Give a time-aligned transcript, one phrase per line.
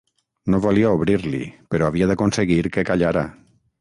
[0.53, 1.41] No volia obrir-li
[1.75, 3.29] però havia d'aconseguir que callara.